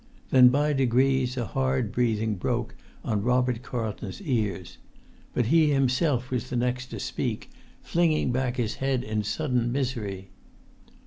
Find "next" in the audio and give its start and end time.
6.55-6.87